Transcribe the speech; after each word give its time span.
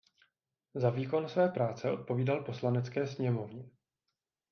Za 0.75 0.89
výkon 0.89 1.29
své 1.29 1.49
práce 1.49 1.91
odpovídal 1.91 2.43
Poslanecké 2.43 3.07
sněmovně. 3.07 3.69